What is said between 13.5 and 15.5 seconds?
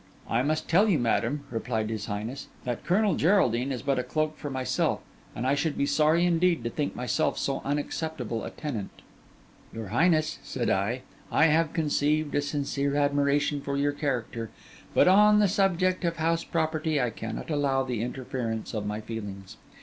for your character; but on the